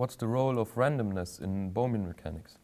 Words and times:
What's 0.00 0.16
the 0.16 0.28
role 0.28 0.58
of 0.58 0.76
randomness 0.76 1.42
in 1.42 1.72
Bohmian 1.72 2.06
mechanics? 2.08 2.56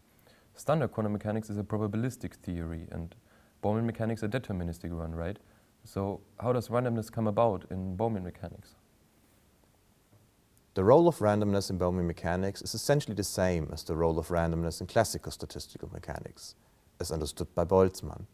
Standard 0.54 0.92
quantum 0.92 1.12
mechanics 1.12 1.51
is 1.51 1.59
a 1.59 1.62
probabilistic 1.62 2.33
theory 2.37 2.89
and 2.91 3.15
Bohmian 3.62 3.85
mechanics 3.85 4.23
a 4.23 4.29
deterministic 4.29 4.89
one, 4.89 5.14
right? 5.14 5.38
So 5.85 6.22
how 6.41 6.54
does 6.54 6.69
randomness 6.69 7.12
come 7.12 7.27
about 7.27 7.67
in 7.71 7.95
Bohmian 7.95 8.22
mechanics? 8.22 8.77
The 10.72 10.85
role 10.85 11.09
of 11.09 11.19
randomness 11.19 11.69
in 11.69 11.79
Bohmian 11.79 12.07
mechanics 12.07 12.62
is 12.62 12.75
essentially 12.75 13.14
the 13.14 13.22
same 13.22 13.68
as 13.71 13.82
the 13.82 13.96
role 13.96 14.18
of 14.18 14.28
randomness 14.28 14.80
in 14.80 14.87
classical 14.87 15.30
statistical 15.30 15.90
mechanics, 15.92 16.55
as 17.00 17.12
understood 17.12 17.55
by 17.55 17.66
Boltzmann. 17.66 18.24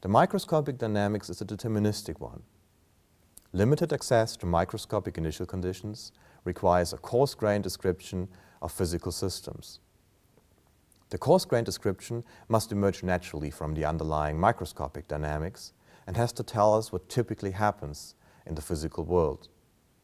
The 0.00 0.08
microscopic 0.08 0.76
dynamics 0.76 1.30
is 1.30 1.40
a 1.40 1.44
deterministic 1.44 2.18
one. 2.18 2.42
Limited 3.54 3.92
access 3.92 4.34
to 4.38 4.46
microscopic 4.46 5.18
initial 5.18 5.44
conditions 5.44 6.12
requires 6.44 6.94
a 6.94 6.96
coarse-grained 6.96 7.62
description 7.62 8.28
of 8.62 8.72
physical 8.72 9.12
systems. 9.12 9.78
The 11.10 11.18
coarse-grained 11.18 11.66
description 11.66 12.24
must 12.48 12.72
emerge 12.72 13.02
naturally 13.02 13.50
from 13.50 13.74
the 13.74 13.84
underlying 13.84 14.40
microscopic 14.40 15.06
dynamics 15.06 15.74
and 16.06 16.16
has 16.16 16.32
to 16.32 16.42
tell 16.42 16.74
us 16.74 16.90
what 16.90 17.10
typically 17.10 17.50
happens 17.50 18.14
in 18.46 18.54
the 18.54 18.62
physical 18.62 19.04
world. 19.04 19.48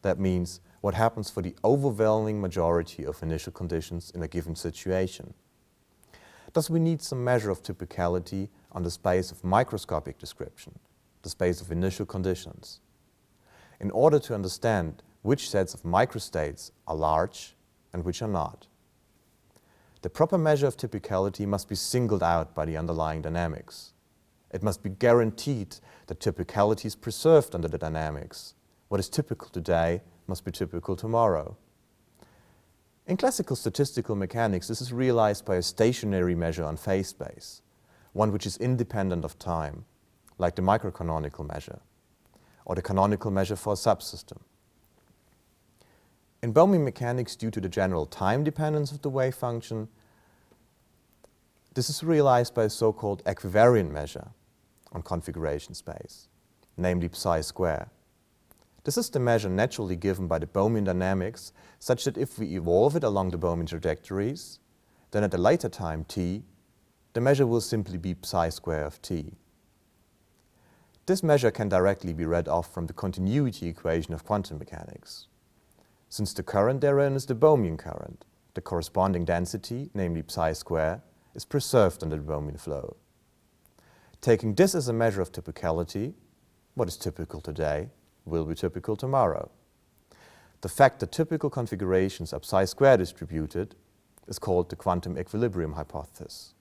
That 0.03 0.19
means 0.19 0.61
what 0.81 0.93
happens 0.93 1.31
for 1.31 1.41
the 1.41 1.55
overwhelming 1.63 2.39
majority 2.39 3.03
of 3.03 3.23
initial 3.23 3.51
conditions 3.51 4.11
in 4.13 4.21
a 4.21 4.27
given 4.27 4.55
situation. 4.55 5.33
Thus 6.53 6.69
we 6.69 6.79
need 6.79 7.01
some 7.01 7.23
measure 7.23 7.49
of 7.49 7.63
typicality 7.63 8.49
on 8.71 8.83
the 8.83 8.91
space 8.91 9.31
of 9.31 9.43
microscopic 9.43 10.19
description, 10.19 10.77
the 11.23 11.29
space 11.29 11.61
of 11.61 11.71
initial 11.71 12.05
conditions. 12.05 12.79
In 13.79 13.91
order 13.91 14.19
to 14.19 14.35
understand 14.35 15.03
which 15.21 15.49
sets 15.49 15.73
of 15.73 15.83
microstates 15.83 16.71
are 16.87 16.95
large 16.95 17.55
and 17.93 18.03
which 18.03 18.21
are 18.21 18.27
not. 18.27 18.67
The 20.01 20.09
proper 20.09 20.37
measure 20.37 20.67
of 20.67 20.77
typicality 20.77 21.45
must 21.45 21.67
be 21.67 21.75
singled 21.75 22.23
out 22.23 22.55
by 22.55 22.65
the 22.65 22.77
underlying 22.77 23.21
dynamics. 23.21 23.93
It 24.51 24.63
must 24.63 24.81
be 24.81 24.89
guaranteed 24.89 25.75
that 26.07 26.19
typicality 26.19 26.85
is 26.85 26.95
preserved 26.95 27.53
under 27.53 27.67
the 27.67 27.77
dynamics. 27.77 28.55
What 28.87 28.99
is 28.99 29.09
typical 29.09 29.49
today 29.49 30.01
must 30.25 30.45
be 30.45 30.51
typical 30.51 30.95
tomorrow. 30.95 31.57
In 33.07 33.17
classical 33.17 33.55
statistical 33.55 34.15
mechanics, 34.15 34.67
this 34.67 34.81
is 34.81 34.93
realized 34.93 35.43
by 35.43 35.55
a 35.55 35.61
stationary 35.61 36.35
measure 36.35 36.63
on 36.63 36.77
phase 36.77 37.09
space, 37.09 37.61
one 38.13 38.31
which 38.31 38.45
is 38.45 38.57
independent 38.57 39.25
of 39.25 39.37
time, 39.37 39.85
like 40.37 40.55
the 40.55 40.61
microcanonical 40.61 41.47
measure, 41.47 41.79
or 42.69 42.75
the 42.75 42.83
canonical 42.83 43.31
measure 43.31 43.55
for 43.55 43.73
a 43.73 43.75
subsystem. 43.75 44.37
In 46.43 46.53
Bohmian 46.53 46.83
mechanics, 46.83 47.35
due 47.35 47.49
to 47.49 47.59
the 47.59 47.67
general 47.67 48.05
time 48.05 48.43
dependence 48.43 48.91
of 48.91 49.01
the 49.01 49.09
wave 49.09 49.33
function, 49.33 49.87
this 51.73 51.89
is 51.89 52.03
realized 52.03 52.53
by 52.53 52.65
a 52.65 52.69
so-called 52.69 53.23
equivariant 53.25 53.89
measure 53.91 54.27
on 54.91 55.01
configuration 55.01 55.73
space, 55.73 56.27
namely 56.77 57.09
psi 57.11 57.41
square. 57.41 57.89
This 58.83 58.99
is 58.99 59.09
the 59.09 59.19
measure 59.19 59.49
naturally 59.49 59.95
given 59.95 60.27
by 60.27 60.37
the 60.37 60.45
Bohmian 60.45 60.85
dynamics, 60.85 61.51
such 61.79 62.03
that 62.03 62.19
if 62.19 62.37
we 62.37 62.55
evolve 62.55 62.95
it 62.95 63.03
along 63.03 63.31
the 63.31 63.39
Bohmian 63.39 63.67
trajectories, 63.67 64.59
then 65.09 65.23
at 65.23 65.33
a 65.33 65.39
later 65.39 65.69
time 65.69 66.03
t, 66.03 66.43
the 67.13 67.21
measure 67.21 67.47
will 67.47 67.61
simply 67.61 67.97
be 67.97 68.15
psi 68.21 68.49
square 68.49 68.85
of 68.85 69.01
t. 69.01 69.33
This 71.09 71.23
measure 71.23 71.49
can 71.49 71.69
directly 71.69 72.13
be 72.13 72.27
read 72.27 72.47
off 72.47 72.71
from 72.71 72.85
the 72.85 72.93
continuity 72.93 73.67
equation 73.67 74.13
of 74.13 74.23
quantum 74.23 74.59
mechanics. 74.59 75.25
Since 76.07 76.35
the 76.35 76.43
current 76.43 76.81
therein 76.81 77.15
is 77.15 77.25
the 77.25 77.33
Bohmian 77.33 77.79
current, 77.79 78.25
the 78.53 78.61
corresponding 78.61 79.25
density, 79.25 79.89
namely 79.95 80.23
psi 80.27 80.53
square, 80.53 81.01
is 81.33 81.45
preserved 81.45 82.03
under 82.03 82.17
the 82.17 82.21
Bohmian 82.21 82.59
flow. 82.59 82.95
Taking 84.21 84.53
this 84.53 84.75
as 84.75 84.87
a 84.87 84.93
measure 84.93 85.19
of 85.19 85.31
typicality, 85.31 86.13
what 86.75 86.87
is 86.87 86.95
typical 86.95 87.41
today 87.41 87.89
will 88.25 88.45
be 88.45 88.53
typical 88.53 88.95
tomorrow. 88.95 89.49
The 90.61 90.69
fact 90.69 90.99
that 90.99 91.11
typical 91.11 91.49
configurations 91.49 92.33
are 92.33 92.43
psi 92.43 92.65
square 92.65 92.97
distributed 92.97 93.73
is 94.27 94.37
called 94.37 94.69
the 94.69 94.75
quantum 94.75 95.17
equilibrium 95.17 95.73
hypothesis. 95.73 96.53